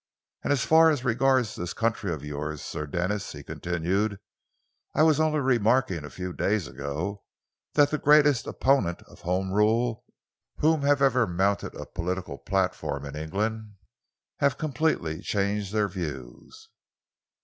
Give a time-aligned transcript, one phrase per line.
[0.43, 4.19] And as far as regards this country of yours, Sir Denis," he continued,
[4.95, 7.21] "I was only remarking a few days ago
[7.75, 10.03] that the greatest opponents of Home Rule
[10.57, 13.75] who have ever mounted a political platform in England
[14.39, 16.69] have completely changed their views.